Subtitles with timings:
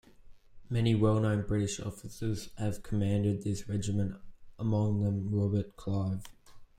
[0.67, 4.19] Many well-known British officers have commanded this regiment,
[4.57, 6.23] among them Robert Clive.